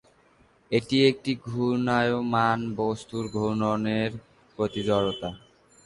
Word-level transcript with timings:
এটি 0.71 0.97
একটি 1.09 1.31
ঘূর্ণায়মান 1.45 2.59
বস্তুর 2.79 3.23
ঘূর্ণনের 3.35 4.11
প্রতি 4.57 4.81
জড়তা। 4.87 5.29